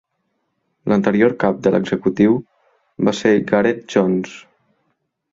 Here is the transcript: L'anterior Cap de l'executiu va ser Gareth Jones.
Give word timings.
L'anterior 0.91 1.33
Cap 1.43 1.59
de 1.67 1.73
l'executiu 1.75 2.39
va 3.09 3.13
ser 3.19 3.33
Gareth 3.51 3.85
Jones. 3.97 4.33